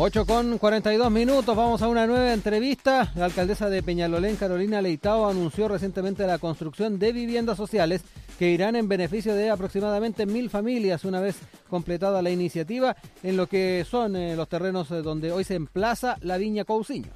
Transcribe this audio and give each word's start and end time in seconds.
8 0.00 0.26
con 0.26 0.58
42 0.58 1.10
minutos, 1.10 1.56
vamos 1.56 1.82
a 1.82 1.88
una 1.88 2.06
nueva 2.06 2.32
entrevista. 2.32 3.10
La 3.16 3.24
alcaldesa 3.24 3.68
de 3.68 3.82
Peñalolén, 3.82 4.36
Carolina 4.36 4.80
Leitao, 4.80 5.28
anunció 5.28 5.66
recientemente 5.66 6.24
la 6.24 6.38
construcción 6.38 7.00
de 7.00 7.10
viviendas 7.10 7.56
sociales 7.56 8.02
que 8.38 8.48
irán 8.48 8.76
en 8.76 8.86
beneficio 8.86 9.34
de 9.34 9.50
aproximadamente 9.50 10.24
mil 10.24 10.50
familias 10.50 11.04
una 11.04 11.20
vez 11.20 11.34
completada 11.68 12.22
la 12.22 12.30
iniciativa 12.30 12.94
en 13.24 13.36
lo 13.36 13.48
que 13.48 13.84
son 13.90 14.14
eh, 14.14 14.36
los 14.36 14.48
terrenos 14.48 14.88
eh, 14.92 15.02
donde 15.02 15.32
hoy 15.32 15.42
se 15.42 15.56
emplaza 15.56 16.16
la 16.20 16.38
Viña 16.38 16.64
Cousiño. 16.64 17.10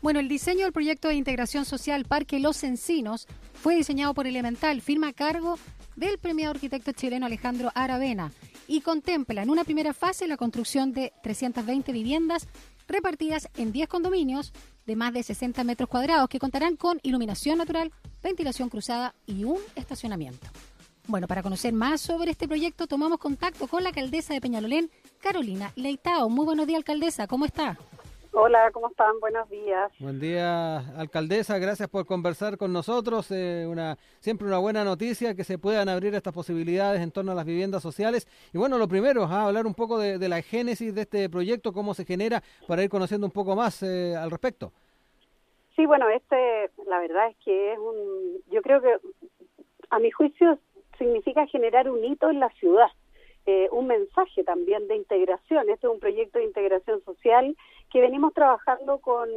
Bueno, 0.00 0.18
el 0.18 0.28
diseño 0.28 0.62
del 0.62 0.72
proyecto 0.72 1.08
de 1.08 1.16
integración 1.16 1.66
social 1.66 2.06
Parque 2.06 2.40
Los 2.40 2.64
Encinos 2.64 3.26
fue 3.52 3.74
diseñado 3.76 4.14
por 4.14 4.26
Elemental, 4.26 4.80
firma 4.80 5.08
a 5.08 5.12
cargo 5.12 5.58
del 5.94 6.16
premiado 6.16 6.54
arquitecto 6.54 6.92
chileno 6.92 7.26
Alejandro 7.26 7.70
Aravena 7.74 8.32
y 8.68 8.80
contempla 8.80 9.42
en 9.42 9.50
una 9.50 9.64
primera 9.64 9.94
fase 9.94 10.28
la 10.28 10.36
construcción 10.36 10.92
de 10.92 11.12
320 11.22 11.92
viviendas 11.92 12.48
repartidas 12.88 13.48
en 13.56 13.72
10 13.72 13.88
condominios 13.88 14.52
de 14.86 14.96
más 14.96 15.12
de 15.12 15.22
60 15.22 15.64
metros 15.64 15.88
cuadrados 15.88 16.28
que 16.28 16.38
contarán 16.38 16.76
con 16.76 17.00
iluminación 17.02 17.58
natural, 17.58 17.92
ventilación 18.22 18.68
cruzada 18.68 19.14
y 19.26 19.44
un 19.44 19.58
estacionamiento. 19.74 20.46
Bueno, 21.06 21.26
para 21.26 21.42
conocer 21.42 21.72
más 21.72 22.00
sobre 22.00 22.30
este 22.30 22.48
proyecto 22.48 22.86
tomamos 22.86 23.18
contacto 23.18 23.66
con 23.66 23.82
la 23.82 23.90
alcaldesa 23.90 24.32
de 24.32 24.40
Peñalolén, 24.40 24.90
Carolina 25.20 25.72
Leitao. 25.76 26.28
Muy 26.30 26.44
buenos 26.46 26.66
días, 26.66 26.78
alcaldesa, 26.78 27.26
¿cómo 27.26 27.44
está? 27.44 27.78
Hola, 28.36 28.72
¿cómo 28.72 28.88
están? 28.88 29.20
Buenos 29.20 29.48
días. 29.48 29.92
Buen 30.00 30.18
día, 30.18 30.78
alcaldesa. 30.98 31.56
Gracias 31.58 31.88
por 31.88 32.04
conversar 32.04 32.58
con 32.58 32.72
nosotros. 32.72 33.30
Eh, 33.30 33.64
una 33.70 33.96
Siempre 34.18 34.48
una 34.48 34.58
buena 34.58 34.82
noticia 34.82 35.36
que 35.36 35.44
se 35.44 35.56
puedan 35.56 35.88
abrir 35.88 36.16
estas 36.16 36.34
posibilidades 36.34 37.00
en 37.00 37.12
torno 37.12 37.30
a 37.30 37.36
las 37.36 37.44
viviendas 37.44 37.80
sociales. 37.80 38.26
Y 38.52 38.58
bueno, 38.58 38.76
lo 38.76 38.88
primero, 38.88 39.22
a 39.22 39.46
hablar 39.46 39.66
un 39.66 39.74
poco 39.74 39.98
de, 39.98 40.28
la 40.28 40.42
génesis 40.42 40.92
de 40.96 41.02
este 41.02 41.30
proyecto, 41.30 41.72
cómo 41.72 41.94
se 41.94 42.04
genera, 42.04 42.42
para 42.66 42.82
ir 42.82 42.90
conociendo 42.90 43.24
un 43.24 43.32
poco 43.32 43.54
más 43.54 43.84
eh, 43.84 44.16
al 44.16 44.32
respecto. 44.32 44.72
Sí, 45.76 45.86
bueno, 45.86 46.08
este, 46.08 46.70
la 46.88 46.98
verdad 46.98 47.28
es 47.28 47.36
que 47.44 47.74
es 47.74 47.78
un, 47.78 48.40
yo 48.50 48.62
creo 48.62 48.82
que 48.82 48.96
a 49.90 50.00
mi 50.00 50.10
juicio 50.10 50.58
significa 50.98 51.46
generar 51.46 51.88
un 51.88 52.02
hito 52.04 52.30
en 52.30 52.40
la 52.40 52.48
ciudad. 52.58 52.88
Eh, 53.46 53.68
un 53.72 53.86
mensaje 53.86 54.42
también 54.42 54.88
de 54.88 54.96
integración. 54.96 55.68
Este 55.68 55.86
es 55.86 55.92
un 55.92 56.00
proyecto 56.00 56.38
de 56.38 56.46
integración 56.46 57.04
social 57.04 57.54
que 57.94 58.00
venimos 58.00 58.34
trabajando 58.34 58.98
con, 58.98 59.28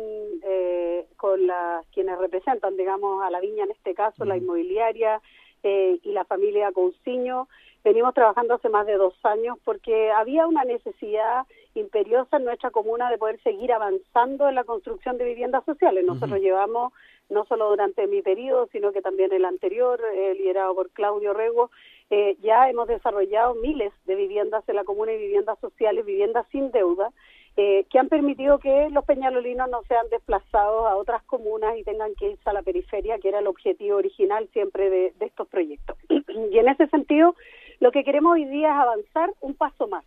eh, 0.41 1.05
con 1.15 1.45
las 1.45 1.85
quienes 1.93 2.17
representan, 2.17 2.75
digamos, 2.75 3.21
a 3.21 3.29
la 3.29 3.39
viña 3.39 3.65
en 3.65 3.69
este 3.69 3.93
caso, 3.93 4.25
la 4.25 4.35
inmobiliaria 4.35 5.21
eh, 5.61 5.99
y 6.01 6.11
la 6.11 6.25
familia 6.25 6.71
Cousiño. 6.71 7.47
Venimos 7.83 8.15
trabajando 8.15 8.55
hace 8.55 8.69
más 8.69 8.87
de 8.87 8.97
dos 8.97 9.13
años 9.21 9.59
porque 9.63 10.09
había 10.09 10.47
una 10.47 10.63
necesidad 10.63 11.45
imperiosa 11.75 12.37
en 12.37 12.45
nuestra 12.45 12.71
comuna 12.71 13.11
de 13.11 13.19
poder 13.19 13.39
seguir 13.43 13.71
avanzando 13.71 14.49
en 14.49 14.55
la 14.55 14.63
construcción 14.63 15.19
de 15.19 15.25
viviendas 15.25 15.63
sociales. 15.63 16.03
Nosotros 16.03 16.39
llevamos, 16.39 16.93
no 17.29 17.45
solo 17.45 17.69
durante 17.69 18.07
mi 18.07 18.23
periodo, 18.23 18.67
sino 18.71 18.91
que 18.91 19.03
también 19.03 19.31
el 19.33 19.45
anterior, 19.45 20.01
liderado 20.35 20.73
por 20.73 20.89
Claudio 20.89 21.35
Rego, 21.35 21.69
eh, 22.09 22.37
ya 22.41 22.69
hemos 22.69 22.87
desarrollado 22.87 23.55
miles 23.55 23.91
de 24.05 24.15
viviendas 24.15 24.67
en 24.67 24.77
la 24.77 24.85
comuna 24.85 25.11
y 25.11 25.17
viviendas 25.17 25.59
sociales, 25.59 26.05
viviendas 26.05 26.47
sin 26.51 26.71
deuda, 26.71 27.11
eh, 27.59 27.85
que 27.89 27.97
han 27.97 28.07
permitido 28.07 28.59
que 28.59 28.89
los 28.91 29.03
peñalolinos 29.03 29.67
no 29.69 29.81
sean 29.87 30.07
desplazados 30.11 30.85
a 30.85 30.95
otras 30.95 31.23
comunas 31.23 31.75
y 31.75 31.83
tengan 31.83 32.13
que 32.13 32.31
irse 32.31 32.47
a 32.47 32.53
la 32.53 32.61
periferia, 32.61 33.17
que 33.17 33.29
era 33.29 33.39
el 33.39 33.47
objetivo 33.47 33.97
original 33.97 34.47
siempre 34.53 34.91
de, 34.91 35.13
estos 35.19 35.47
proyectos. 35.47 35.97
y 36.51 36.57
en 36.57 36.69
ese 36.69 36.87
sentido, 36.87 37.35
lo 37.79 37.91
que 37.91 38.03
queremos 38.03 38.33
hoy 38.33 38.45
día 38.45 38.69
es 38.69 38.79
avanzar 38.79 39.33
un 39.41 39.55
paso 39.55 39.87
más 39.87 40.05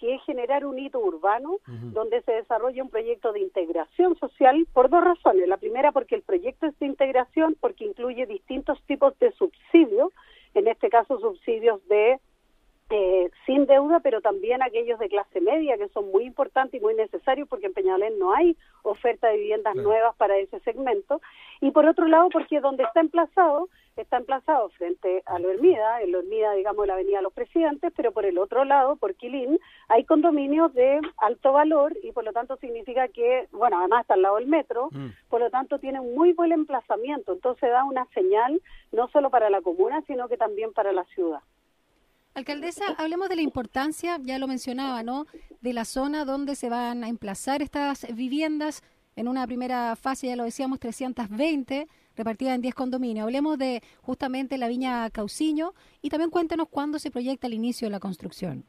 que 0.00 0.14
es 0.14 0.22
generar 0.22 0.64
un 0.64 0.78
hito 0.78 1.00
urbano 1.00 1.56
donde 1.66 2.22
se 2.22 2.30
desarrolle 2.30 2.80
un 2.80 2.88
proyecto 2.88 3.32
de 3.32 3.40
integración 3.40 4.16
social 4.20 4.64
por 4.72 4.88
dos 4.90 5.02
razones. 5.02 5.48
La 5.48 5.56
primera 5.56 5.90
porque 5.90 6.14
el 6.14 6.22
proyecto 6.22 6.66
es 6.66 6.78
de 6.78 6.86
integración 6.86 7.56
porque 7.60 7.84
incluye 7.84 8.24
distintos 8.24 8.80
tipos 8.86 9.18
de 9.18 9.32
subsidios 9.32 10.12
en 10.54 10.68
este 10.68 10.88
caso 10.88 11.18
subsidios 11.18 11.86
de 11.88 12.20
eh, 12.90 13.30
sin 13.44 13.66
deuda, 13.66 14.00
pero 14.00 14.22
también 14.22 14.62
aquellos 14.62 14.98
de 14.98 15.10
clase 15.10 15.42
media 15.42 15.76
que 15.76 15.88
son 15.88 16.10
muy 16.10 16.24
importantes 16.24 16.80
y 16.80 16.82
muy 16.82 16.94
necesarios 16.94 17.46
porque 17.46 17.66
en 17.66 17.74
Peñalolén 17.74 18.18
no 18.18 18.32
hay 18.34 18.56
oferta 18.82 19.28
de 19.28 19.36
viviendas 19.36 19.76
nuevas 19.76 20.16
para 20.16 20.38
ese 20.38 20.58
segmento. 20.60 21.20
Y 21.60 21.70
por 21.70 21.84
otro 21.86 22.06
lado, 22.06 22.30
porque 22.30 22.60
donde 22.60 22.84
está 22.84 23.00
emplazado, 23.00 23.68
está 23.96 24.16
emplazado 24.16 24.70
frente 24.70 25.22
a 25.26 25.38
la 25.38 25.48
Hermida, 25.48 26.00
en 26.00 26.12
la 26.12 26.18
Hermida, 26.18 26.52
digamos, 26.52 26.86
la 26.86 26.94
Avenida 26.94 27.20
Los 27.20 27.34
Presidentes, 27.34 27.92
pero 27.94 28.12
por 28.12 28.24
el 28.24 28.38
otro 28.38 28.64
lado, 28.64 28.96
por 28.96 29.14
Quilín, 29.14 29.58
hay 29.88 30.04
condominios 30.04 30.72
de 30.72 31.00
alto 31.18 31.52
valor 31.52 31.94
y 32.02 32.12
por 32.12 32.24
lo 32.24 32.32
tanto 32.32 32.56
significa 32.56 33.08
que, 33.08 33.48
bueno, 33.52 33.80
además 33.80 34.02
está 34.02 34.14
al 34.14 34.22
lado 34.22 34.36
del 34.36 34.46
metro, 34.46 34.88
mm. 34.92 35.08
por 35.28 35.40
lo 35.40 35.50
tanto 35.50 35.78
tiene 35.78 36.00
un 36.00 36.14
muy 36.14 36.32
buen 36.32 36.52
emplazamiento. 36.52 37.32
Entonces 37.34 37.70
da 37.70 37.84
una 37.84 38.06
señal 38.14 38.62
no 38.92 39.08
solo 39.08 39.28
para 39.28 39.50
la 39.50 39.60
comuna, 39.60 40.02
sino 40.06 40.28
que 40.28 40.38
también 40.38 40.72
para 40.72 40.92
la 40.92 41.04
ciudad. 41.04 41.40
Alcaldesa, 42.34 42.84
hablemos 42.98 43.28
de 43.28 43.36
la 43.36 43.42
importancia, 43.42 44.18
ya 44.22 44.38
lo 44.38 44.46
mencionaba, 44.46 45.02
¿no? 45.02 45.26
De 45.60 45.72
la 45.72 45.84
zona 45.84 46.24
donde 46.24 46.54
se 46.54 46.68
van 46.68 47.02
a 47.02 47.08
emplazar 47.08 47.62
estas 47.62 48.06
viviendas. 48.14 48.82
En 49.16 49.26
una 49.26 49.44
primera 49.46 49.96
fase, 49.96 50.28
ya 50.28 50.36
lo 50.36 50.44
decíamos, 50.44 50.78
320 50.78 51.88
repartidas 52.16 52.54
en 52.54 52.62
10 52.62 52.74
condominios. 52.74 53.24
Hablemos 53.24 53.58
de 53.58 53.82
justamente 54.00 54.58
la 54.58 54.68
Viña 54.68 55.10
Cauciño 55.10 55.74
y 56.02 56.10
también 56.10 56.30
cuéntenos 56.30 56.68
cuándo 56.68 57.00
se 57.00 57.10
proyecta 57.10 57.48
el 57.48 57.54
inicio 57.54 57.86
de 57.86 57.90
la 57.90 58.00
construcción. 58.00 58.64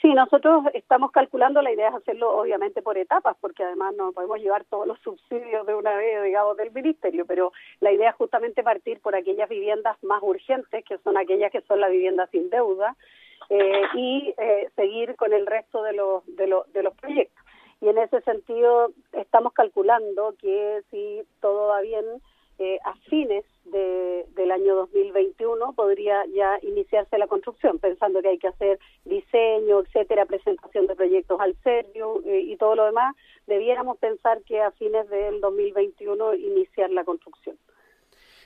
Sí, 0.00 0.14
nosotros 0.14 0.64
estamos 0.74 1.10
calculando, 1.10 1.60
la 1.60 1.72
idea 1.72 1.88
es 1.88 1.94
hacerlo 1.96 2.38
obviamente 2.38 2.82
por 2.82 2.96
etapas, 2.96 3.36
porque 3.40 3.64
además 3.64 3.94
no 3.96 4.12
podemos 4.12 4.38
llevar 4.38 4.64
todos 4.66 4.86
los 4.86 4.98
subsidios 5.00 5.66
de 5.66 5.74
una 5.74 5.96
vez, 5.96 6.22
digamos, 6.22 6.56
del 6.56 6.70
ministerio, 6.70 7.26
pero 7.26 7.52
la 7.80 7.90
idea 7.90 8.10
es 8.10 8.16
justamente 8.16 8.62
partir 8.62 9.00
por 9.00 9.16
aquellas 9.16 9.48
viviendas 9.48 9.96
más 10.04 10.22
urgentes, 10.22 10.84
que 10.84 10.98
son 10.98 11.16
aquellas 11.16 11.50
que 11.50 11.62
son 11.62 11.80
las 11.80 11.90
viviendas 11.90 12.30
sin 12.30 12.48
deuda, 12.48 12.94
eh, 13.50 13.82
y 13.94 14.34
eh, 14.38 14.68
seguir 14.76 15.16
con 15.16 15.32
el 15.32 15.46
resto 15.46 15.82
de 15.82 15.94
los, 15.94 16.24
de, 16.36 16.46
los, 16.46 16.72
de 16.72 16.82
los 16.84 16.94
proyectos. 16.94 17.44
Y 17.80 17.88
en 17.88 17.98
ese 17.98 18.20
sentido 18.20 18.92
estamos 19.12 19.52
calculando 19.52 20.34
que 20.40 20.82
si 20.90 21.22
todo 21.40 21.68
va 21.68 21.80
bien, 21.80 22.04
eh, 22.58 22.78
a 22.84 22.94
fines 23.08 23.44
del 23.64 24.50
año 24.50 24.74
2021 24.76 25.74
podría 25.74 26.24
ya 26.34 26.58
iniciarse 26.62 27.18
la 27.18 27.26
construcción, 27.26 27.78
pensando 27.78 28.22
que 28.22 28.28
hay 28.28 28.38
que 28.38 28.48
hacer 28.48 28.78
diseño, 29.04 29.80
etcétera, 29.80 30.24
presentación 30.24 30.86
de 30.86 30.96
proyectos 30.96 31.38
al 31.38 31.54
serio 31.62 32.22
eh, 32.24 32.40
y 32.40 32.56
todo 32.56 32.74
lo 32.76 32.86
demás, 32.86 33.14
debiéramos 33.46 33.98
pensar 33.98 34.42
que 34.44 34.60
a 34.60 34.70
fines 34.70 35.08
del 35.10 35.42
2021 35.42 36.34
iniciar 36.34 36.90
la 36.90 37.04
construcción. 37.04 37.57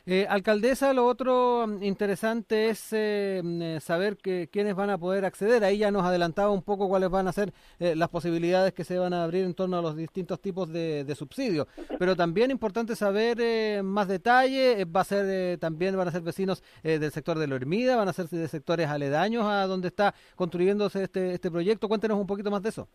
Eh, 0.04 0.26
alcaldesa, 0.28 0.92
lo 0.92 1.06
otro 1.06 1.64
mm, 1.68 1.84
interesante 1.84 2.70
es 2.70 2.88
eh, 2.90 3.40
mm, 3.42 3.62
eh, 3.62 3.80
saber 3.80 4.16
que, 4.16 4.48
quiénes 4.50 4.74
van 4.74 4.90
a 4.90 4.98
poder 4.98 5.24
acceder. 5.24 5.62
Ahí 5.62 5.78
ya 5.78 5.92
nos 5.92 6.04
adelantaba 6.04 6.50
un 6.50 6.62
poco 6.62 6.88
cuáles 6.88 7.08
van 7.08 7.28
a 7.28 7.32
ser 7.32 7.52
las 7.78 8.08
posibilidades 8.08 8.72
que 8.72 8.84
se 8.84 8.98
van 8.98 9.12
a 9.12 9.24
abrir 9.24 9.44
en 9.44 9.54
torno 9.54 9.78
a 9.78 9.82
los 9.82 9.96
distintos 9.96 10.40
tipos 10.40 10.72
de, 10.72 11.14
subsidios. 11.16 11.66
Pero 11.98 12.16
también 12.16 12.50
importante 12.50 12.96
saber 12.96 13.82
más 13.82 14.08
detalle. 14.08 14.84
va 14.84 15.02
a 15.02 15.04
ser 15.04 15.58
también 15.58 15.96
van 15.96 16.08
a 16.08 16.10
ser 16.10 16.22
vecinos 16.22 16.62
del 16.82 17.10
sector 17.12 17.38
de 17.38 17.46
la 17.46 17.56
Hermida, 17.56 17.96
van 17.96 18.08
a 18.08 18.12
ser 18.12 18.28
de 18.28 18.48
sectores 18.48 18.88
aledaños 18.88 19.44
a 19.44 19.66
donde 19.66 19.88
está 19.88 20.14
construyéndose 20.36 21.04
este, 21.04 21.34
este 21.34 21.50
proyecto. 21.50 21.88
Cuéntenos 21.88 22.18
un 22.18 22.26
poquito 22.26 22.50
más 22.50 22.62
de 22.62 22.70
eso. 22.70 22.88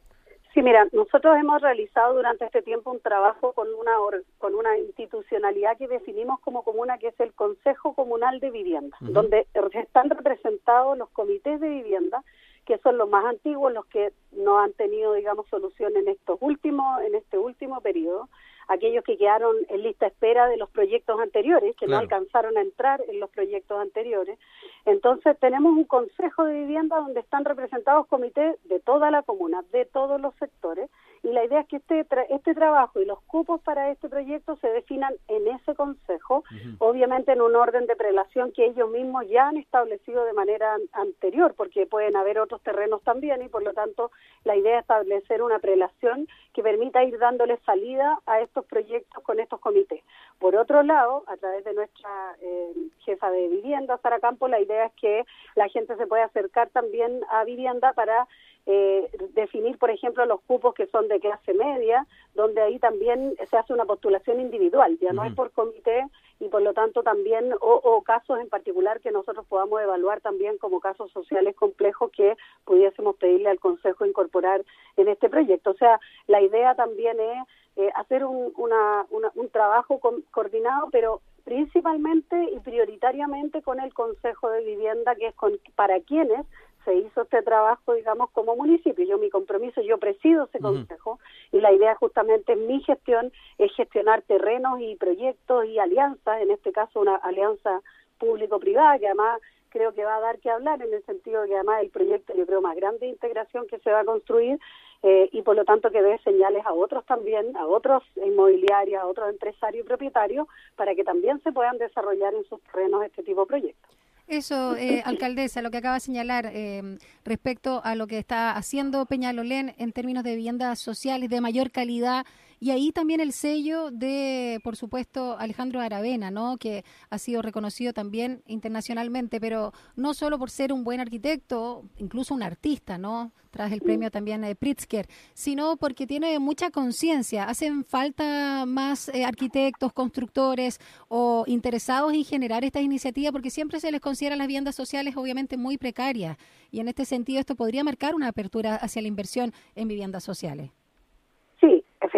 Sí, 0.57 0.63
mira, 0.63 0.87
nosotros 0.91 1.37
hemos 1.37 1.61
realizado 1.61 2.15
durante 2.15 2.45
este 2.45 2.63
tiempo 2.63 2.89
un 2.89 2.99
trabajo 2.99 3.53
con 3.53 3.67
una 3.75 3.91
con 4.39 4.55
una 4.55 4.75
institucionalidad 4.79 5.77
que 5.77 5.87
definimos 5.87 6.39
como 6.39 6.63
comuna, 6.63 6.97
que 6.97 7.09
es 7.09 7.19
el 7.19 7.31
Consejo 7.33 7.93
Comunal 7.93 8.39
de 8.39 8.49
Vivienda, 8.49 8.97
donde 9.01 9.45
están 9.73 10.09
representados 10.09 10.97
los 10.97 11.09
comités 11.09 11.59
de 11.59 11.69
vivienda, 11.69 12.23
que 12.65 12.79
son 12.79 12.97
los 12.97 13.07
más 13.07 13.23
antiguos, 13.25 13.71
los 13.71 13.85
que 13.85 14.13
no 14.31 14.57
han 14.57 14.73
tenido, 14.73 15.13
digamos, 15.13 15.45
solución 15.47 15.95
en 15.95 16.07
estos 16.07 16.39
últimos, 16.41 17.03
en 17.03 17.13
este 17.13 17.37
último 17.37 17.79
periodo, 17.81 18.27
aquellos 18.67 19.03
que 19.03 19.17
quedaron 19.17 19.55
en 19.69 19.83
lista 19.83 20.07
espera 20.07 20.47
de 20.47 20.57
los 20.57 20.69
proyectos 20.69 21.19
anteriores, 21.19 21.75
que 21.75 21.87
no 21.87 21.97
alcanzaron 21.97 22.57
a 22.57 22.61
entrar 22.61 23.01
en 23.07 23.19
los 23.19 23.29
proyectos 23.29 23.79
anteriores. 23.79 24.37
Entonces 24.85 25.37
tenemos 25.39 25.73
un 25.73 25.85
consejo 25.85 26.45
de 26.45 26.53
vivienda 26.53 26.97
donde 26.97 27.19
están 27.19 27.45
representados 27.45 28.07
comités 28.07 28.57
de 28.65 28.79
toda 28.79 29.11
la 29.11 29.23
comuna, 29.23 29.63
de 29.71 29.85
todos 29.85 30.19
los 30.19 30.35
sectores, 30.35 30.89
y 31.23 31.29
la 31.29 31.43
idea 31.43 31.61
es 31.61 31.67
que 31.67 31.77
este, 31.77 32.05
este 32.29 32.53
trabajo 32.53 33.01
y 33.01 33.05
los 33.05 33.19
cupos 33.23 33.59
para 33.61 33.91
este 33.91 34.07
proyecto 34.07 34.55
se 34.57 34.67
definan 34.67 35.13
en 35.27 35.47
ese 35.47 35.73
consejo, 35.75 36.43
obviamente 36.79 37.31
en 37.31 37.41
un 37.41 37.55
orden 37.55 37.85
de 37.87 37.95
prelación 37.95 38.51
que 38.51 38.65
ellos 38.65 38.89
mismos 38.89 39.27
ya 39.27 39.47
han 39.47 39.57
establecido 39.57 40.23
de 40.25 40.33
manera 40.33 40.77
anterior, 40.93 41.53
porque 41.55 41.85
pueden 41.85 42.15
haber 42.15 42.39
otros 42.39 42.61
terrenos 42.61 43.01
también 43.01 43.41
y 43.41 43.49
por 43.49 43.63
lo 43.63 43.73
tanto 43.73 44.11
la 44.43 44.55
idea 44.55 44.77
es 44.77 44.81
establecer 44.81 45.41
una 45.41 45.59
prelación 45.59 46.27
que 46.53 46.63
permita 46.63 47.03
ir 47.03 47.17
dándole 47.17 47.57
salida 47.65 48.19
a 48.25 48.41
estos 48.41 48.56
proyectos 48.65 49.23
con 49.23 49.39
estos 49.39 49.59
comités. 49.59 50.03
Por 50.39 50.55
otro 50.55 50.83
lado, 50.83 51.23
a 51.27 51.37
través 51.37 51.63
de 51.63 51.73
nuestra 51.73 52.35
eh, 52.41 52.73
jefa 52.99 53.31
de 53.31 53.47
vivienda, 53.47 53.97
Sara 53.97 54.19
Campo, 54.19 54.47
la 54.47 54.59
idea 54.59 54.85
es 54.85 54.93
que 54.93 55.25
la 55.55 55.67
gente 55.69 55.95
se 55.95 56.07
pueda 56.07 56.25
acercar 56.25 56.69
también 56.69 57.21
a 57.29 57.43
vivienda 57.43 57.93
para 57.93 58.27
eh, 58.69 59.09
definir, 59.33 59.77
por 59.77 59.89
ejemplo, 59.91 60.25
los 60.25 60.41
cupos 60.41 60.73
que 60.73 60.87
son 60.87 61.07
de 61.07 61.21
clase 61.21 61.53
media, 61.53 62.05
donde 62.35 62.61
ahí 62.61 62.79
también 62.79 63.33
se 63.49 63.55
hace 63.55 63.71
una 63.71 63.85
postulación 63.85 64.41
individual, 64.41 64.97
ya 64.99 65.13
no 65.13 65.23
es 65.23 65.33
por 65.33 65.51
comité 65.51 66.05
y 66.41 66.49
por 66.49 66.61
lo 66.61 66.73
tanto 66.73 67.01
también, 67.01 67.53
o, 67.61 68.03
casos 68.03 68.41
en 68.41 68.49
particular 68.49 68.99
que 68.99 69.11
nosotros 69.11 69.45
podamos 69.47 69.81
evaluar 69.81 70.19
también 70.19 70.57
como 70.57 70.81
casos 70.81 71.09
sociales 71.11 71.55
complejos 71.55 72.11
que 72.11 72.35
pudiésemos 72.65 73.15
pedirle 73.15 73.49
al 73.49 73.59
Consejo 73.59 74.05
incorporar 74.05 74.65
en 74.97 75.07
este 75.07 75.29
proyecto. 75.29 75.71
O 75.71 75.75
sea, 75.75 76.01
la 76.27 76.41
idea 76.41 76.75
también 76.75 77.17
es 77.21 77.47
eh, 77.77 77.89
hacer 77.95 78.25
un, 78.25 78.53
un 78.57 79.49
trabajo 79.49 79.99
coordinado, 80.31 80.89
pero 80.91 81.21
principalmente 81.43 82.49
y 82.51 82.59
prioritariamente 82.59 83.61
con 83.61 83.79
el 83.79 83.93
Consejo 83.93 84.49
de 84.49 84.63
Vivienda, 84.65 85.15
que 85.15 85.27
es 85.27 85.35
con, 85.35 85.53
para 85.75 85.99
quienes 86.01 86.45
se 86.83 86.95
hizo 86.95 87.21
este 87.21 87.41
trabajo, 87.41 87.93
digamos, 87.93 88.31
como 88.31 88.55
municipio. 88.55 89.05
Yo 89.05 89.17
mi 89.17 89.29
compromiso, 89.29 89.81
yo 89.81 89.97
presido 89.97 90.45
ese 90.45 90.59
consejo 90.59 91.19
y 91.51 91.59
la 91.59 91.71
idea 91.71 91.95
justamente 91.95 92.53
en 92.53 92.65
mi 92.65 92.81
gestión 92.81 93.31
es 93.57 93.73
gestionar 93.75 94.21
terrenos 94.23 94.79
y 94.79 94.95
proyectos 94.95 95.65
y 95.65 95.79
alianzas, 95.79 96.41
en 96.41 96.51
este 96.51 96.71
caso 96.71 97.01
una 97.01 97.17
alianza 97.17 97.81
público-privada 98.19 98.97
que 98.99 99.07
además 99.07 99.41
creo 99.69 99.93
que 99.93 100.05
va 100.05 100.15
a 100.15 100.21
dar 100.21 100.39
que 100.39 100.49
hablar 100.49 100.81
en 100.81 100.93
el 100.93 101.03
sentido 101.05 101.41
de 101.41 101.49
que 101.49 101.55
además 101.55 101.81
el 101.81 101.89
proyecto 101.89 102.33
yo 102.35 102.45
creo 102.45 102.61
más 102.61 102.75
grande 102.75 102.99
de 102.99 103.07
integración 103.07 103.67
que 103.67 103.79
se 103.79 103.91
va 103.91 103.99
a 103.99 104.05
construir 104.05 104.57
eh, 105.03 105.29
y 105.31 105.41
por 105.41 105.55
lo 105.55 105.65
tanto 105.65 105.91
que 105.91 106.01
dé 106.01 106.17
señales 106.19 106.65
a 106.65 106.73
otros 106.73 107.05
también, 107.05 107.55
a 107.55 107.65
otros 107.65 108.03
inmobiliarios, 108.15 109.01
a 109.01 109.07
otros 109.07 109.29
empresarios 109.29 109.85
y 109.85 109.87
propietarios 109.87 110.47
para 110.75 110.95
que 110.95 111.03
también 111.03 111.41
se 111.43 111.51
puedan 111.51 111.77
desarrollar 111.77 112.33
en 112.33 112.43
sus 112.45 112.61
terrenos 112.63 113.03
este 113.03 113.23
tipo 113.23 113.41
de 113.41 113.47
proyectos. 113.47 113.91
Eso, 114.27 114.75
eh, 114.75 115.01
alcaldesa, 115.05 115.61
lo 115.61 115.71
que 115.71 115.77
acaba 115.77 115.95
de 115.95 115.99
señalar 116.01 116.49
eh, 116.53 116.97
respecto 117.23 117.81
a 117.83 117.95
lo 117.95 118.07
que 118.07 118.17
está 118.17 118.51
haciendo 118.51 119.05
Peñalolén 119.05 119.73
en 119.77 119.91
términos 119.93 120.23
de 120.23 120.35
viviendas 120.35 120.79
sociales 120.79 121.29
de 121.29 121.41
mayor 121.41 121.71
calidad 121.71 122.25
y 122.59 122.71
ahí 122.71 122.91
también 122.91 123.19
el 123.19 123.33
sello 123.33 123.91
de, 123.91 124.59
por 124.63 124.75
supuesto, 124.75 125.37
Alejandro 125.37 125.79
Aravena, 125.79 126.31
¿no? 126.31 126.57
que 126.57 126.83
ha 127.09 127.17
sido 127.19 127.41
reconocido 127.41 127.93
también 127.93 128.41
internacionalmente, 128.47 129.39
pero 129.39 129.73
no 129.95 130.13
solo 130.13 130.39
por 130.39 130.49
ser 130.49 130.73
un 130.73 130.83
buen 130.83 130.99
arquitecto, 130.99 131.85
incluso 131.97 132.33
un 132.33 132.41
artista, 132.41 132.97
¿no? 132.97 133.31
tras 133.51 133.71
el 133.71 133.81
premio 133.81 134.11
también 134.11 134.41
de 134.41 134.55
Pritzker, 134.55 135.07
sino 135.33 135.77
porque 135.77 136.05
tiene 136.05 136.37
mucha 136.39 136.69
conciencia. 136.69 137.45
Hacen 137.45 137.85
falta 137.85 138.65
más 138.65 139.09
eh, 139.09 139.25
arquitectos, 139.25 139.93
constructores 139.93 140.79
o 141.07 141.43
interesados 141.47 142.13
en 142.13 142.23
generar 142.23 142.63
estas 142.63 142.83
iniciativas, 142.83 143.31
porque 143.31 143.49
siempre 143.49 143.79
se 143.79 143.91
les 143.91 144.01
considera 144.01 144.35
las 144.35 144.47
viviendas 144.47 144.75
sociales 144.75 145.15
obviamente 145.15 145.57
muy 145.57 145.77
precarias. 145.77 146.37
Y 146.71 146.79
en 146.79 146.87
este 146.87 147.05
sentido 147.05 147.39
esto 147.39 147.55
podría 147.55 147.83
marcar 147.83 148.15
una 148.15 148.27
apertura 148.27 148.75
hacia 148.75 149.01
la 149.01 149.07
inversión 149.07 149.53
en 149.75 149.87
viviendas 149.87 150.23
sociales. 150.23 150.71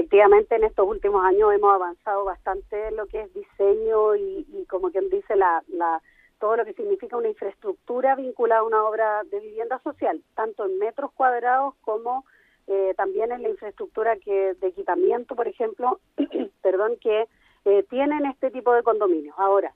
Efectivamente, 0.10 0.56
en 0.56 0.64
estos 0.64 0.88
últimos 0.88 1.24
años 1.24 1.54
hemos 1.54 1.72
avanzado 1.72 2.26
bastante 2.26 2.88
en 2.88 2.96
lo 2.96 3.06
que 3.06 3.22
es 3.22 3.32
diseño 3.32 4.16
y, 4.16 4.66
como 4.68 4.90
quien 4.90 5.08
dice, 5.08 5.36
la, 5.36 5.64
la, 5.68 6.02
todo 6.40 6.58
lo 6.58 6.66
que 6.66 6.74
significa 6.74 7.16
una 7.16 7.28
infraestructura 7.28 8.16
vinculada 8.16 8.62
a 8.62 8.64
una 8.64 8.84
obra 8.86 9.22
de 9.26 9.40
vivienda 9.40 9.78
social, 9.84 10.20
tanto 10.34 10.66
en 10.66 10.80
metros 10.80 11.12
cuadrados 11.12 11.76
como 11.82 12.26
eh, 12.66 12.96
también 12.98 13.32
en 13.32 13.44
la 13.44 13.50
infraestructura 13.50 14.16
que 14.16 14.56
de 14.56 14.68
equipamiento, 14.68 15.36
por 15.36 15.48
ejemplo, 15.48 16.00
perdón, 16.64 16.98
que 17.00 17.28
eh, 17.66 17.86
tienen 17.88 18.26
este 18.26 18.50
tipo 18.50 18.74
de 18.74 18.82
condominios. 18.82 19.36
Ahora, 19.38 19.76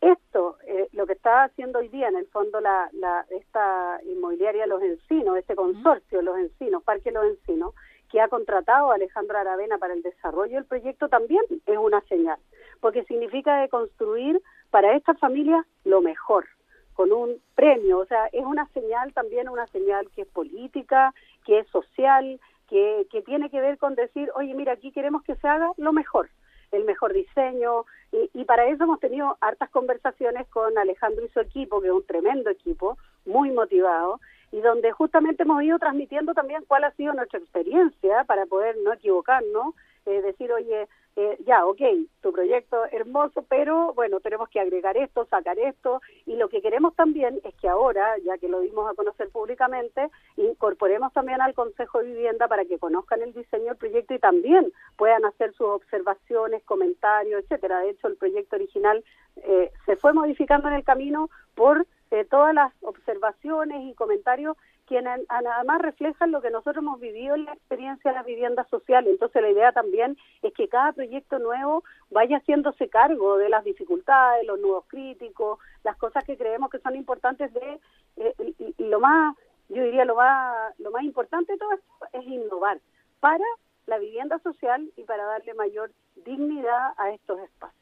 esto, 0.00 0.56
eh, 0.66 0.88
lo 0.92 1.06
que 1.06 1.12
está 1.12 1.44
haciendo 1.44 1.80
hoy 1.80 1.88
día, 1.88 2.08
en 2.08 2.16
el 2.16 2.26
fondo, 2.28 2.62
la, 2.62 2.88
la, 2.94 3.26
esta 3.28 4.00
inmobiliaria 4.04 4.66
Los 4.66 4.82
Encinos, 4.82 5.36
este 5.36 5.54
consorcio 5.54 6.22
Los 6.22 6.38
Encinos, 6.38 6.82
Parque 6.82 7.12
Los 7.12 7.26
Encinos, 7.26 7.74
que 8.10 8.20
ha 8.20 8.28
contratado 8.28 8.90
Alejandro 8.90 9.38
Aravena 9.38 9.78
para 9.78 9.94
el 9.94 10.02
desarrollo 10.02 10.56
del 10.56 10.64
proyecto 10.64 11.08
también 11.08 11.42
es 11.66 11.78
una 11.78 12.00
señal, 12.02 12.38
porque 12.80 13.04
significa 13.04 13.66
construir 13.68 14.40
para 14.70 14.94
esta 14.96 15.14
familia 15.14 15.64
lo 15.84 16.00
mejor, 16.00 16.46
con 16.94 17.12
un 17.12 17.40
premio, 17.54 17.98
o 17.98 18.06
sea, 18.06 18.26
es 18.32 18.44
una 18.44 18.66
señal 18.68 19.12
también, 19.14 19.48
una 19.48 19.66
señal 19.68 20.08
que 20.14 20.22
es 20.22 20.28
política, 20.28 21.14
que 21.46 21.60
es 21.60 21.68
social, 21.68 22.40
que, 22.68 23.06
que 23.10 23.22
tiene 23.22 23.48
que 23.48 23.60
ver 23.60 23.78
con 23.78 23.94
decir, 23.94 24.30
oye, 24.34 24.54
mira, 24.54 24.72
aquí 24.72 24.92
queremos 24.92 25.22
que 25.22 25.36
se 25.36 25.48
haga 25.48 25.72
lo 25.76 25.92
mejor, 25.92 26.28
el 26.72 26.84
mejor 26.84 27.12
diseño, 27.12 27.84
y, 28.12 28.30
y, 28.34 28.44
para 28.44 28.66
eso 28.66 28.84
hemos 28.84 29.00
tenido 29.00 29.36
hartas 29.40 29.70
conversaciones 29.70 30.48
con 30.48 30.76
Alejandro 30.78 31.24
y 31.24 31.28
su 31.28 31.40
equipo, 31.40 31.80
que 31.80 31.88
es 31.88 31.92
un 31.92 32.06
tremendo 32.06 32.50
equipo, 32.50 32.98
muy 33.24 33.50
motivado, 33.50 34.20
y 34.52 34.60
donde 34.60 34.92
justamente 34.92 35.44
hemos 35.44 35.62
ido 35.62 35.78
transmitiendo 35.78 36.34
también 36.34 36.64
cuál 36.66 36.84
ha 36.84 36.90
sido 36.92 37.12
nuestra 37.12 37.38
experiencia 37.38 38.24
para 38.24 38.46
poder 38.46 38.76
no 38.84 38.92
equivocarnos, 38.92 39.74
eh, 40.06 40.22
decir, 40.22 40.50
oye, 40.52 40.88
eh, 41.16 41.36
ya, 41.44 41.66
ok, 41.66 41.80
tu 42.22 42.32
proyecto 42.32 42.86
hermoso, 42.92 43.44
pero 43.48 43.92
bueno, 43.94 44.20
tenemos 44.20 44.48
que 44.48 44.60
agregar 44.60 44.96
esto, 44.96 45.26
sacar 45.26 45.58
esto, 45.58 46.00
y 46.24 46.36
lo 46.36 46.48
que 46.48 46.62
queremos 46.62 46.94
también 46.94 47.40
es 47.44 47.54
que 47.56 47.68
ahora, 47.68 48.16
ya 48.24 48.38
que 48.38 48.48
lo 48.48 48.60
dimos 48.60 48.88
a 48.88 48.94
conocer 48.94 49.28
públicamente, 49.30 50.08
incorporemos 50.36 51.12
también 51.12 51.40
al 51.40 51.54
Consejo 51.54 51.98
de 51.98 52.06
Vivienda 52.12 52.48
para 52.48 52.64
que 52.64 52.78
conozcan 52.78 53.22
el 53.22 53.34
diseño 53.34 53.66
del 53.66 53.76
proyecto 53.76 54.14
y 54.14 54.18
también 54.18 54.72
puedan 54.96 55.24
hacer 55.24 55.52
sus 55.54 55.66
observaciones, 55.66 56.62
comentarios, 56.64 57.42
etcétera. 57.42 57.80
De 57.80 57.90
hecho, 57.90 58.06
el 58.06 58.16
proyecto 58.16 58.56
original 58.56 59.04
eh, 59.36 59.72
se 59.86 59.96
fue 59.96 60.12
modificando 60.12 60.68
en 60.68 60.74
el 60.74 60.84
camino 60.84 61.28
por 61.54 61.86
eh, 62.10 62.24
todas 62.24 62.54
las 62.54 62.72
observaciones 62.82 63.82
y 63.82 63.94
comentarios 63.94 64.56
que 64.90 65.00
nada 65.02 65.62
más 65.64 65.80
reflejan 65.80 66.32
lo 66.32 66.42
que 66.42 66.50
nosotros 66.50 66.82
hemos 66.82 66.98
vivido 66.98 67.36
en 67.36 67.44
la 67.44 67.52
experiencia 67.52 68.10
de 68.10 68.16
la 68.16 68.24
vivienda 68.24 68.64
social. 68.64 69.06
Entonces 69.06 69.40
la 69.40 69.50
idea 69.50 69.70
también 69.70 70.16
es 70.42 70.52
que 70.52 70.68
cada 70.68 70.90
proyecto 70.92 71.38
nuevo 71.38 71.84
vaya 72.10 72.38
haciéndose 72.38 72.88
cargo 72.88 73.38
de 73.38 73.48
las 73.48 73.62
dificultades, 73.62 74.44
los 74.44 74.58
nuevos 74.58 74.86
críticos, 74.88 75.60
las 75.84 75.96
cosas 75.96 76.24
que 76.24 76.36
creemos 76.36 76.70
que 76.70 76.80
son 76.80 76.96
importantes 76.96 77.54
de 77.54 77.80
eh, 78.16 78.74
lo 78.78 78.98
más, 78.98 79.36
yo 79.68 79.80
diría 79.84 80.04
lo 80.04 80.16
más, 80.16 80.76
lo 80.80 80.90
más 80.90 81.04
importante 81.04 81.52
de 81.52 81.58
todo 81.58 81.72
esto 81.72 82.06
es 82.12 82.26
innovar 82.26 82.80
para 83.20 83.44
la 83.86 83.98
vivienda 83.98 84.40
social 84.40 84.90
y 84.96 85.04
para 85.04 85.24
darle 85.24 85.54
mayor 85.54 85.92
dignidad 86.16 86.94
a 86.96 87.10
estos 87.10 87.38
espacios. 87.38 87.79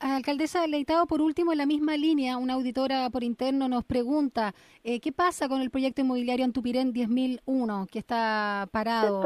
Alcaldesa 0.00 0.66
Leitado, 0.66 1.06
por 1.06 1.20
último, 1.20 1.52
en 1.52 1.58
la 1.58 1.66
misma 1.66 1.96
línea, 1.96 2.38
una 2.38 2.54
auditora 2.54 3.10
por 3.10 3.22
interno 3.22 3.68
nos 3.68 3.84
pregunta, 3.84 4.54
eh, 4.82 4.98
¿qué 4.98 5.12
pasa 5.12 5.46
con 5.46 5.60
el 5.60 5.70
proyecto 5.70 6.00
inmobiliario 6.00 6.44
Antupirén 6.46 6.94
10.001 6.94 7.86
que 7.90 7.98
está 7.98 8.66
parado 8.72 9.22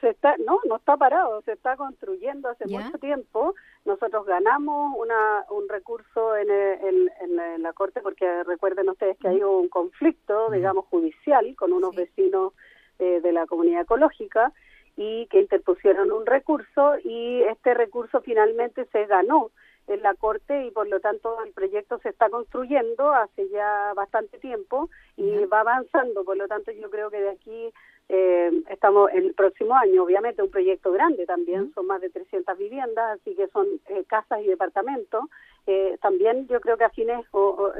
se 0.00 0.08
está, 0.08 0.34
no, 0.38 0.58
no 0.66 0.76
está 0.76 0.96
parado, 0.96 1.42
se 1.42 1.52
está 1.52 1.76
construyendo 1.76 2.48
hace 2.48 2.66
mucho 2.66 2.96
tiempo. 2.98 3.54
Nosotros 3.84 4.24
ganamos 4.24 4.94
una, 4.98 5.44
un 5.50 5.68
recurso 5.68 6.34
en, 6.36 6.48
en, 6.50 7.62
la 7.62 7.72
Corte 7.74 8.00
porque 8.00 8.42
recuerden 8.44 8.88
ustedes 8.88 9.18
que 9.18 9.28
hay 9.28 9.42
un 9.42 9.68
conflicto, 9.68 10.50
digamos, 10.50 10.86
judicial 10.86 11.54
con 11.56 11.72
unos 11.72 11.94
vecinos 11.94 12.54
eh, 12.98 13.20
de 13.22 13.32
la 13.32 13.46
comunidad 13.46 13.82
ecológica 13.82 14.52
y 14.96 15.26
que 15.26 15.40
interpusieron 15.40 16.10
un 16.10 16.24
recurso 16.24 16.94
y 17.04 17.42
este 17.42 17.74
recurso 17.74 18.22
finalmente 18.22 18.86
se 18.86 19.04
ganó 19.04 19.50
en 19.86 20.02
la 20.02 20.14
Corte 20.14 20.66
y 20.66 20.70
por 20.70 20.88
lo 20.88 21.00
tanto 21.00 21.42
el 21.44 21.52
proyecto 21.52 21.98
se 21.98 22.08
está 22.08 22.28
construyendo 22.28 23.12
hace 23.12 23.48
ya 23.48 23.92
bastante 23.94 24.38
tiempo 24.38 24.90
y 25.16 25.44
va 25.44 25.60
avanzando, 25.60 26.24
por 26.24 26.36
lo 26.36 26.48
tanto 26.48 26.72
yo 26.72 26.90
creo 26.90 27.10
que 27.10 27.20
de 27.20 27.30
aquí 27.30 27.72
eh, 28.08 28.50
estamos 28.70 29.10
el 29.12 29.34
próximo 29.34 29.74
año, 29.74 30.04
obviamente 30.04 30.42
un 30.42 30.50
proyecto 30.50 30.92
grande 30.92 31.26
también, 31.26 31.72
son 31.74 31.86
más 31.86 32.00
de 32.00 32.10
300 32.10 32.56
viviendas, 32.56 33.18
así 33.20 33.34
que 33.34 33.48
son 33.48 33.66
eh, 33.88 34.04
casas 34.06 34.42
y 34.42 34.46
departamentos. 34.46 35.24
Eh, 35.66 35.98
también 36.00 36.46
yo 36.48 36.60
creo 36.60 36.76
que 36.76 36.84
a 36.84 36.90
fines 36.90 37.24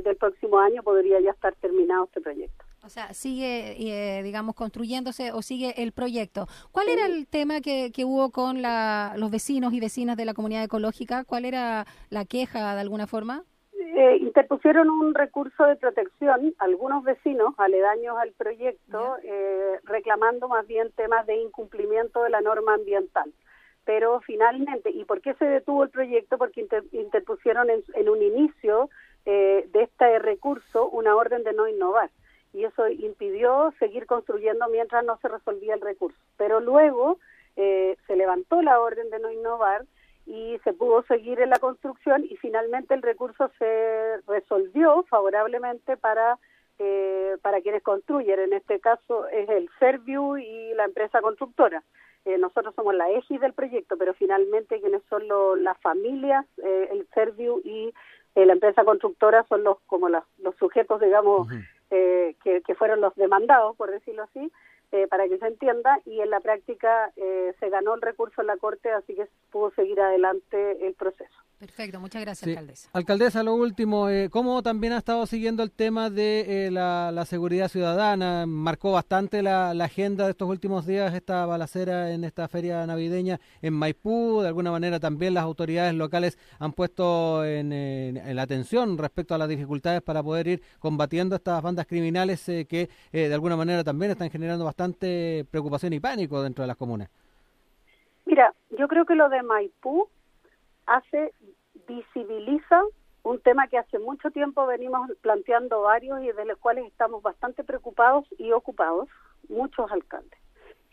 del 0.03 0.17
próximo 0.17 0.59
año 0.59 0.83
podría 0.83 1.21
ya 1.21 1.31
estar 1.31 1.55
terminado 1.57 2.05
este 2.05 2.21
proyecto. 2.21 2.65
O 2.85 2.89
sea, 2.89 3.13
sigue, 3.15 3.75
eh, 3.79 4.23
digamos, 4.23 4.55
construyéndose 4.55 5.33
o 5.33 5.43
sigue 5.43 5.83
el 5.83 5.93
proyecto. 5.93 6.47
¿Cuál 6.71 6.89
era 6.89 7.07
el 7.07 7.27
tema 7.27 7.61
que, 7.61 7.91
que 7.93 8.05
hubo 8.05 8.31
con 8.31 8.63
la, 8.63 9.15
los 9.17 9.31
vecinos 9.31 9.73
y 9.73 9.81
vecinas 9.81 10.17
de 10.17 10.25
la 10.25 10.35
comunidad 10.35 10.63
ecológica? 10.63 11.25
¿Cuál 11.25 11.45
era 11.45 11.85
la 12.11 12.25
queja 12.25 12.75
de 12.75 12.81
alguna 12.81 13.07
forma? 13.07 13.45
Eh, 13.97 14.19
interpusieron 14.21 14.91
un 14.91 15.15
recurso 15.15 15.65
de 15.65 15.77
protección 15.77 16.55
algunos 16.59 17.03
vecinos 17.03 17.55
aledaños 17.57 18.17
al 18.19 18.31
proyecto 18.33 19.17
eh, 19.23 19.81
reclamando 19.85 20.49
más 20.49 20.67
bien 20.67 20.91
temas 20.93 21.27
de 21.27 21.37
incumplimiento 21.37 22.23
de 22.23 22.31
la 22.31 22.43
norma 22.43 22.75
ambiental. 22.75 23.33
Pero 23.87 24.21
finalmente, 24.21 24.91
¿y 24.91 25.05
por 25.05 25.23
qué 25.23 25.33
se 25.35 25.47
detuvo 25.47 25.85
el 25.85 25.91
proyecto? 25.91 26.37
Porque 26.37 26.67
interpusieron 26.93 27.69
en, 27.71 28.09
un 28.09 28.21
inicio 28.21 28.91
de 29.25 29.69
este 29.73 30.19
recurso 30.19 30.89
una 30.89 31.17
orden 31.17 31.43
de 31.43 31.53
no 31.53 31.67
innovar 31.67 32.11
y 32.57 32.65
eso 32.65 32.89
impidió 32.89 33.75
seguir 33.79 34.07
construyendo 34.07 34.67
mientras 34.69 35.05
no 35.05 35.19
se 35.19 35.29
resolvía 35.29 35.75
el 35.75 35.83
recurso. 35.83 36.19
Pero 36.39 36.59
luego 36.61 37.19
eh, 37.57 37.99
se 38.07 38.17
levantó 38.17 38.63
la 38.63 38.81
orden 38.81 39.11
de 39.11 39.19
no 39.19 39.31
innovar 39.31 39.85
y 40.25 40.59
se 40.65 40.73
pudo 40.73 41.03
seguir 41.03 41.39
en 41.41 41.51
la 41.51 41.59
construcción 41.59 42.25
y 42.25 42.37
finalmente 42.37 42.95
el 42.95 43.03
recurso 43.03 43.51
se 43.59 44.17
resolvió 44.27 45.03
favorablemente 45.05 45.99
para 45.99 46.39
eh, 46.79 47.37
para 47.43 47.61
quienes 47.61 47.83
construyen. 47.83 48.41
En 48.41 48.53
este 48.55 48.81
caso 48.81 49.29
es 49.29 49.49
el 49.51 49.69
Serviu 49.79 50.39
y 50.39 50.73
la 50.75 50.85
empresa 50.85 51.21
constructora. 51.21 51.83
Eh, 52.27 52.39
nosotros 52.39 52.75
somos 52.75 52.93
la 52.95 53.09
eje 53.11 53.39
del 53.39 53.53
proyecto, 53.53 53.97
pero 53.97 54.13
finalmente 54.13 54.81
quienes 54.81 55.01
son 55.09 55.23
las 55.63 55.79
familias, 55.79 56.45
eh, 56.63 56.89
el 56.91 57.07
Serviu 57.15 57.61
y 57.65 57.95
la 58.35 58.53
empresa 58.53 58.85
constructora 58.85 59.47
son 59.49 59.65
los 59.65 59.79
como 59.87 60.11
los 60.11 60.25
sujetos, 60.59 61.01
digamos, 61.01 61.49
que, 61.89 62.37
que, 62.43 62.75
fueron 62.75 63.01
los 63.01 63.15
demandados, 63.15 63.75
por 63.77 63.91
decirlo 63.91 64.25
así, 64.25 64.53
para 65.09 65.27
que 65.27 65.39
se 65.39 65.47
entienda, 65.47 66.01
y 66.05 66.21
en 66.21 66.29
la 66.29 66.41
práctica 66.41 67.13
se 67.15 67.71
ganó 67.71 67.95
el 67.95 68.03
recurso 68.03 68.43
en 68.43 68.49
la 68.49 68.59
Corte, 68.59 68.91
así 68.91 69.15
que 69.15 69.27
pudo 69.51 69.71
seguir 69.71 69.99
adelante 70.03 70.87
el 70.87 70.93
proceso. 70.93 71.36
Perfecto, 71.77 72.01
muchas 72.01 72.23
gracias, 72.23 72.49
alcaldesa. 72.49 72.89
Alcaldesa, 72.95 73.43
lo 73.43 73.55
último, 73.55 74.09
eh, 74.09 74.31
¿cómo 74.31 74.63
también 74.63 74.95
ha 74.95 74.97
estado 74.97 75.27
siguiendo 75.27 75.63
el 75.63 75.71
tema 75.71 76.09
de 76.09 76.69
eh, 76.69 76.71
la, 76.71 77.23
seguridad 77.27 77.69
ciudadana? 77.69 78.47
Marcó 78.47 78.93
bastante 78.93 79.43
la, 79.43 79.73
agenda 79.73 80.25
de 80.25 80.31
estos 80.31 80.49
últimos 80.49 80.87
días 80.87 81.13
esta 81.13 81.45
balacera 81.45 82.13
en 82.13 82.25
esta 82.25 82.49
feria 82.49 82.87
navideña 82.87 83.41
en 83.61 83.75
Maipú. 83.75 84.41
De 84.41 84.49
alguna 84.49 84.71
manera 84.71 84.99
también 85.01 85.35
las 85.35 85.45
autoridades 85.45 85.93
locales 85.93 86.39
han 86.59 86.73
puesto 86.73 87.45
en, 87.45 87.69
la 88.35 88.41
atención 88.41 88.97
respecto 88.97 89.35
a 89.35 89.39
las 89.39 89.49
dificultades 89.51 90.01
para 90.01 90.23
poder 90.23 90.49
ir 90.49 90.63
combatiendo 90.79 91.37
estas 91.37 91.63
bandas 91.63 91.85
criminales 91.85 92.49
eh, 92.49 92.65
que 92.65 92.89
de 93.13 93.35
alguna 93.35 93.55
manera 93.55 93.85
también 93.85 94.13
están 94.13 94.31
generando 94.31 94.65
bastante 94.65 95.45
preocupación 95.51 95.93
y 95.93 96.01
pánico 96.01 96.43
dentro 96.43 96.63
de 96.63 96.69
las 96.69 96.77
comunas. 96.79 97.11
Mira, 98.25 98.55
yo 98.79 98.89
creo 98.89 99.05
que 99.05 99.15
lo 99.15 99.29
de 99.29 99.43
Maipú 99.43 100.09
hace, 100.87 101.33
visibiliza 101.87 102.83
un 103.23 103.41
tema 103.41 103.67
que 103.67 103.79
hace 103.79 103.99
mucho 103.99 104.31
tiempo 104.31 104.67
venimos 104.67 105.11
planteando 105.21 105.83
varios 105.83 106.23
y 106.23 106.31
de 106.31 106.45
los 106.45 106.59
cuales 106.59 106.87
estamos 106.87 107.23
bastante 107.23 107.65
preocupados 107.65 108.25
y 108.39 108.53
ocupados, 108.53 109.09
muchos 109.49 109.91
alcaldes. 109.91 110.39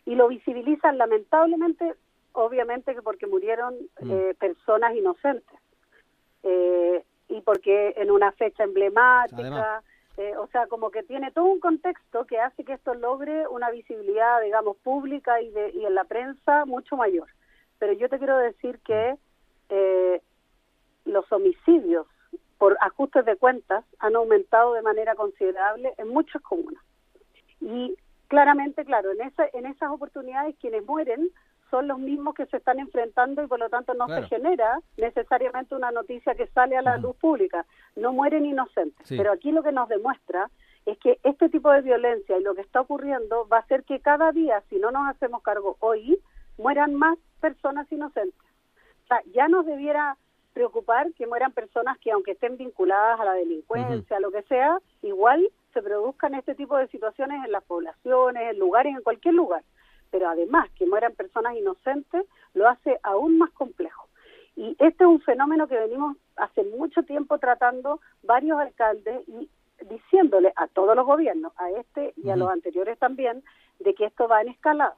Y 0.06 0.16
lo 0.16 0.28
visibilizan 0.28 0.98
lamentablemente, 0.98 1.94
obviamente 2.32 2.96
que 2.96 3.02
porque 3.02 3.28
murieron 3.28 3.75
mm. 4.02 4.12
eh, 4.12 4.36
personas 4.40 4.96
inocentes. 4.96 5.60
Eh, 6.42 7.04
y 7.30 7.42
porque 7.42 7.94
en 7.98 8.12
una 8.12 8.32
fecha 8.34 8.63
emblemática, 8.63 9.82
eh, 10.18 10.36
o 10.38 10.48
sea, 10.48 10.68
como 10.68 10.92
que 10.92 11.04
tiene 11.04 11.32
todo 11.32 11.46
un 11.46 11.60
contexto 11.60 12.25
que 12.25 12.40
hace 12.40 12.63
que 12.63 12.74
esto 12.74 12.94
logre 12.94 13.48
una 13.48 13.72
visibilidad, 13.72 14.42
digamos, 14.42 14.78
pública 14.78 15.42
y, 15.42 15.50
de, 15.50 15.72
y 15.72 15.86
en 15.86 15.96
la 15.96 16.04
prensa 16.04 16.66
mucho 16.66 16.98
mayor. 16.98 17.28
Pero 17.80 17.94
yo 17.94 18.10
te 18.10 18.18
quiero 18.18 18.38
decir 18.38 18.80
que 18.86 19.16
eh, 19.70 20.22
los 21.06 21.30
homicidios 21.32 22.08
por 22.58 22.78
ajustes 22.82 23.26
de 23.26 23.36
cuentas 23.36 23.84
han 24.00 24.16
aumentado 24.16 24.74
de 24.74 24.82
manera 24.82 25.16
considerable 25.16 25.94
en 25.98 26.08
muchas 26.10 26.42
comunas. 26.42 26.82
Y 27.60 27.96
claramente, 28.28 28.86
claro, 28.86 29.12
en, 29.12 29.22
esa, 29.22 29.48
en 29.54 29.66
esas 29.66 29.92
oportunidades 29.92 30.56
quienes 30.60 30.86
mueren 30.86 31.30
son 31.70 31.88
los 31.88 31.98
mismos 31.98 32.36
que 32.36 32.46
se 32.46 32.58
están 32.58 32.80
enfrentando 32.80 33.44
y 33.44 33.48
por 33.48 33.60
lo 33.60 33.68
tanto 33.68 33.96
no 33.96 34.08
se 34.08 34.22
genera 34.24 34.80
necesariamente 34.96 35.74
una 35.74 35.92
noticia 35.92 36.36
que 36.36 36.48
sale 36.48 36.78
a 36.78 36.84
la 36.84 36.98
luz 36.98 37.16
pública. 37.16 37.66
No 37.96 38.14
mueren 38.14 38.46
inocentes. 38.46 39.08
Pero 39.10 39.32
aquí 39.32 39.52
lo 39.52 39.64
que 39.64 39.72
nos 39.72 39.90
demuestra 39.90 40.52
es 40.86 40.98
que 41.00 41.20
este 41.24 41.50
tipo 41.50 41.72
de 41.72 41.82
violencia 41.82 42.38
y 42.38 42.44
lo 42.44 42.54
que 42.54 42.62
está 42.62 42.82
ocurriendo 42.82 43.48
va 43.48 43.58
a 43.58 43.62
hacer 43.62 43.84
que 43.86 44.00
cada 44.00 44.32
día, 44.32 44.62
si 44.70 44.78
no 44.78 44.92
nos 44.92 45.08
hacemos 45.08 45.42
cargo 45.42 45.78
hoy, 45.80 46.20
mueran 46.58 46.94
más 46.94 47.18
personas 47.42 47.92
inocentes. 47.92 48.40
O 49.04 49.08
sea, 49.08 49.22
ya 49.34 49.48
nos 49.48 49.66
debiera 49.66 50.18
preocupar 50.54 51.12
que 51.14 51.28
mueran 51.28 51.52
personas 51.52 51.98
que 52.00 52.12
aunque 52.12 52.32
estén 52.32 52.58
vinculadas 52.58 53.20
a 53.20 53.26
la 53.26 53.34
delincuencia, 53.34 54.20
lo 54.20 54.32
que 54.32 54.44
sea, 54.44 54.80
igual 55.02 55.50
se 55.74 55.82
produzcan 55.82 56.36
este 56.36 56.56
tipo 56.56 56.78
de 56.78 56.88
situaciones 56.88 57.44
en 57.44 57.52
las 57.52 57.64
poblaciones, 57.64 58.52
en 58.52 58.60
lugares, 58.60 58.96
en 58.96 59.02
cualquier 59.02 59.34
lugar. 59.34 59.64
Pero 60.12 60.30
además 60.30 60.70
que 60.78 60.86
mueran 60.86 61.14
personas 61.14 61.56
inocentes 61.56 62.26
lo 62.54 62.70
hace 62.70 63.00
aún 63.04 63.38
más 63.38 63.52
complejo. 63.52 64.08
Y 64.56 64.76
este 64.80 65.04
es 65.04 65.10
un 65.10 65.22
fenómeno 65.22 65.68
que 65.68 65.80
venimos 65.80 66.16
hace 66.36 66.64
mucho 66.64 67.04
tiempo 67.04 67.40
tratando 67.40 68.00
varios 68.22 68.60
alcaldes 68.60 69.28
y 69.28 69.50
diciéndole 69.90 70.54
a 70.56 70.68
todos 70.68 70.96
los 70.96 71.06
gobiernos, 71.06 71.52
a 71.58 71.72
este 71.72 72.14
y 72.16 72.30
a 72.30 72.36
los 72.36 72.50
anteriores 72.50 72.98
también, 73.00 73.44
de 73.80 73.96
que 73.96 74.06
esto 74.06 74.28
va 74.28 74.42
en 74.42 74.50
escalada 74.50 74.96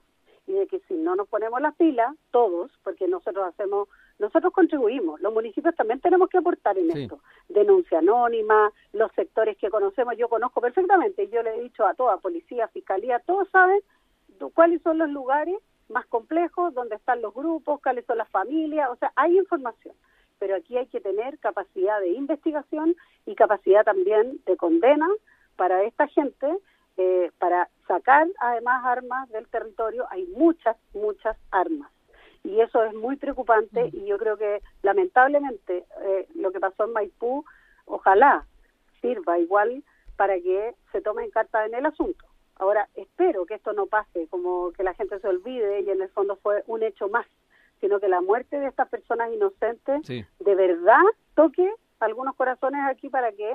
y 0.48 0.54
de 0.54 0.68
que 0.68 0.80
si 0.88 0.94
no 0.94 1.16
nos 1.16 1.28
ponemos 1.28 1.60
las 1.62 1.76
pilas, 1.76 2.16
todos, 2.32 2.72
porque 2.84 3.08
nosotros 3.08 3.48
hacemos, 3.48 3.88
nosotros 4.18 4.54
contribuimos, 4.54 5.20
los 5.20 5.34
municipios 5.34 5.76
también 5.76 6.00
tenemos 6.00 6.30
que 6.30 6.38
aportar 6.38 6.78
en 6.78 6.90
esto. 6.96 7.20
Denuncia 7.50 8.00
anónima, 8.00 8.72
los 8.94 9.12
sectores 9.12 9.58
que 9.58 9.70
conocemos, 9.70 10.16
yo 10.18 10.30
conozco 10.30 10.62
perfectamente, 10.62 11.28
yo 11.30 11.44
le 11.44 11.56
he 11.56 11.62
dicho 11.62 11.86
a 11.86 11.94
toda 11.94 12.18
policía, 12.18 12.68
fiscalía, 12.70 13.20
todos 13.20 13.50
saben 13.50 13.82
cuáles 14.54 14.82
son 14.82 14.98
los 14.98 15.10
lugares 15.10 15.58
más 15.90 16.06
complejos, 16.08 16.74
dónde 16.74 16.96
están 16.96 17.22
los 17.22 17.34
grupos, 17.34 17.82
cuáles 17.82 18.06
son 18.06 18.18
las 18.18 18.30
familias, 18.30 18.90
o 18.90 18.96
sea, 18.96 19.12
hay 19.16 19.38
información, 19.38 19.96
pero 20.40 20.56
aquí 20.56 20.78
hay 20.78 20.88
que 20.88 21.02
tener 21.02 21.38
capacidad 21.40 22.00
de 22.00 22.10
investigación 22.10 22.96
y 23.26 23.36
capacidad 23.36 23.84
también 23.84 24.40
de 24.46 24.58
condena 24.58 25.08
para 25.56 25.84
esta 25.84 26.08
gente 26.08 26.48
eh, 26.98 27.32
para 27.40 27.70
sacar 27.88 28.28
además 28.40 28.86
armas 28.86 29.30
del 29.30 29.48
territorio, 29.50 30.06
hay 30.10 30.26
muchas, 30.28 30.78
muchas 30.94 31.38
armas. 31.52 31.92
Y 32.46 32.62
eso 32.62 32.84
es 32.84 32.94
muy 32.94 33.16
preocupante 33.16 33.86
mm. 33.86 33.98
y 33.98 34.06
yo 34.06 34.18
creo 34.18 34.38
que 34.38 34.62
lamentablemente 34.84 35.86
eh, 36.04 36.28
lo 36.36 36.52
que 36.52 36.60
pasó 36.60 36.86
en 36.86 36.94
Maipú, 36.94 37.44
ojalá 37.86 38.46
sirva 39.02 39.40
igual 39.40 39.84
para 40.16 40.36
que 40.36 40.76
se 40.92 41.02
tome 41.02 41.24
en 41.24 41.32
carta 41.32 41.66
en 41.66 41.74
el 41.74 41.86
asunto. 41.86 42.26
Ahora, 42.58 42.88
espero 42.96 43.46
que 43.46 43.56
esto 43.56 43.74
no 43.74 43.88
pase 43.88 44.28
como 44.30 44.72
que 44.72 44.84
la 44.84 44.94
gente 44.94 45.20
se 45.20 45.28
olvide 45.28 45.82
y 45.82 45.90
en 45.90 46.02
el 46.02 46.10
fondo 46.10 46.38
fue 46.38 46.64
un 46.68 46.84
hecho 46.84 47.10
más, 47.10 47.26
sino 47.82 48.00
que 48.00 48.08
la 48.08 48.22
muerte 48.22 48.60
de 48.60 48.68
estas 48.68 48.88
personas 48.88 49.34
inocentes 49.34 50.08
de 50.08 50.56
verdad 50.56 51.04
toque 51.34 51.70
algunos 52.00 52.36
corazones 52.36 52.82
aquí 52.88 53.10
para 53.10 53.32
que 53.34 53.54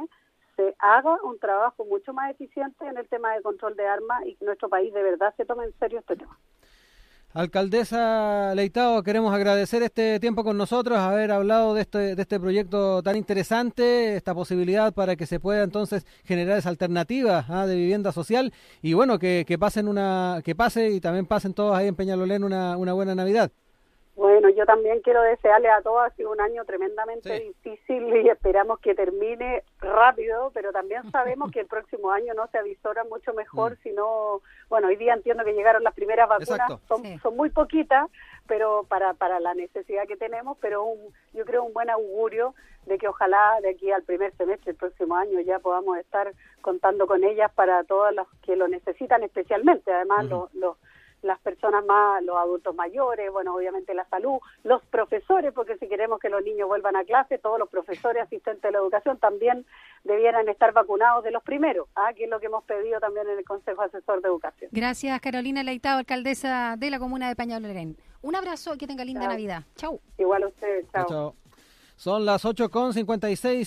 haga 0.79 1.23
un 1.23 1.39
trabajo 1.39 1.85
mucho 1.85 2.13
más 2.13 2.31
eficiente 2.31 2.87
en 2.87 2.99
el 2.99 3.09
tema 3.09 3.35
de 3.35 3.43
control 3.43 3.77
de 3.77 3.87
armas 3.87 4.27
y 4.27 4.35
que 4.35 4.45
nuestro 4.45 4.69
país 4.69 4.93
de 4.93 5.03
verdad 5.03 5.35
se 5.37 5.45
tome 5.45 5.65
en 5.65 5.73
serio 5.79 6.01
este 6.01 6.17
tema. 6.17 6.37
Alcaldesa 7.33 8.53
Leitao, 8.57 9.05
queremos 9.05 9.33
agradecer 9.33 9.85
este 9.85 10.19
tiempo 10.19 10.43
con 10.43 10.59
nosotros, 10.59 10.99
haber 10.99 11.31
hablado 11.31 11.75
de 11.75 11.83
este, 11.83 12.17
de 12.17 12.23
este 12.23 12.41
proyecto 12.41 13.05
tan 13.05 13.15
interesante, 13.15 14.17
esta 14.17 14.35
posibilidad 14.35 14.93
para 14.93 15.15
que 15.15 15.27
se 15.27 15.39
pueda 15.39 15.63
entonces 15.63 16.05
generar 16.25 16.59
esa 16.59 16.71
alternativa 16.71 17.45
¿ah? 17.49 17.67
de 17.67 17.77
vivienda 17.77 18.11
social 18.11 18.53
y 18.83 18.95
bueno, 18.95 19.21
que, 19.21 19.45
que, 19.47 19.59
pasen 19.59 19.87
una, 19.87 20.41
que 20.45 20.57
pase 20.57 20.91
y 20.91 21.01
también 21.01 21.25
pasen 21.25 21.55
todos 21.55 21.77
ahí 21.77 21.87
en 21.87 21.95
Peñalolén 21.95 22.43
una, 22.43 22.77
una 22.77 22.95
buena 22.95 23.15
Navidad. 23.15 23.53
Bueno, 24.21 24.51
yo 24.51 24.67
también 24.67 25.01
quiero 25.01 25.23
desearle 25.23 25.71
a 25.71 25.81
todos, 25.81 26.03
ha 26.05 26.11
sido 26.11 26.31
un 26.31 26.43
año 26.43 26.63
tremendamente 26.67 27.41
difícil 27.41 28.15
y 28.19 28.29
esperamos 28.29 28.79
que 28.81 28.95
termine 28.95 29.65
rápido, 29.81 30.51
pero 30.53 30.73
también 30.73 31.11
sabemos 31.11 31.51
que 31.51 31.61
el 31.61 31.67
próximo 31.75 32.11
año 32.11 32.35
no 32.35 32.47
se 32.49 32.59
avisora 32.59 33.03
mucho 33.05 33.33
mejor, 33.33 33.73
mm. 33.73 33.83
sino, 33.83 34.43
bueno, 34.69 34.89
hoy 34.89 34.97
día 34.97 35.15
entiendo 35.15 35.43
que 35.43 35.55
llegaron 35.55 35.83
las 35.83 35.95
primeras 35.95 36.29
vacunas, 36.29 36.71
son, 36.87 37.03
son, 37.21 37.35
muy 37.35 37.49
poquitas, 37.49 38.11
pero 38.47 38.85
para, 38.91 39.15
para 39.15 39.41
la 39.41 39.55
necesidad 39.55 40.07
que 40.07 40.19
tenemos, 40.19 40.59
pero 40.61 40.85
un, 40.85 41.15
yo 41.33 41.47
creo 41.47 41.65
un 41.65 41.73
buen 41.73 41.89
augurio 41.89 42.55
de 42.85 42.99
que 42.99 43.09
ojalá 43.09 43.59
de 43.63 43.71
aquí 43.71 43.91
al 43.91 44.03
primer 44.03 44.37
semestre 44.37 44.73
del 44.73 44.77
próximo 44.77 45.17
año 45.17 45.41
ya 45.41 45.61
podamos 45.61 45.97
estar 45.97 46.31
contando 46.61 47.07
con 47.07 47.25
ellas 47.25 47.51
para 47.55 47.85
todos 47.85 48.15
los 48.15 48.29
que 48.43 48.55
lo 48.55 48.69
necesitan 48.69 49.23
especialmente, 49.23 49.91
además 49.91 50.27
los, 50.27 50.53
los 50.53 50.77
las 51.23 51.39
personas 51.41 51.85
más, 51.85 52.23
los 52.23 52.37
adultos 52.37 52.75
mayores, 52.75 53.31
bueno, 53.33 53.55
obviamente 53.55 53.95
la 53.95 54.05
salud, 54.09 54.39
los 54.65 54.83
profesores, 54.87 55.53
porque 55.53 55.77
si 55.79 55.89
queremos 55.89 56.21
que 56.21 56.29
los 56.29 56.43
niños 56.43 56.69
vuelvan 56.69 56.97
a 56.97 57.05
clase, 57.05 57.39
todos 57.39 57.59
los 57.59 57.69
profesores, 57.69 58.23
asistentes 58.23 58.63
de 58.63 58.73
la 58.73 58.79
educación 58.79 59.19
también 59.19 59.67
debieran 60.05 60.49
estar 60.49 60.73
vacunados 60.73 61.25
de 61.25 61.31
los 61.31 61.43
primeros, 61.43 61.89
¿ah? 61.95 62.13
que 62.15 62.25
es 62.25 62.31
lo 62.31 62.41
que 62.41 62.47
hemos 62.47 62.65
pedido 62.65 63.01
también 63.01 63.29
en 63.29 63.39
el 63.39 63.45
Consejo 63.45 63.83
Asesor 63.83 64.23
de 64.23 64.29
Educación. 64.29 64.71
Gracias, 64.73 65.21
Carolina 65.21 65.63
Leitao, 65.63 65.99
alcaldesa 65.99 66.77
de 66.79 66.91
la 66.91 66.99
comuna 66.99 67.29
de 67.29 67.37
Peñalolén. 67.37 67.97
Un 68.23 68.37
abrazo 68.37 68.75
y 68.75 68.79
que 68.79 68.87
tenga 68.87 69.05
linda 69.05 69.27
Navidad. 69.27 69.65
Chau. 69.77 70.01
Igual 70.19 70.43
a 70.43 70.49
ustedes, 70.49 70.87
chao. 70.93 71.35
Son 71.97 72.25
las 72.25 72.47
8.56 72.47 73.59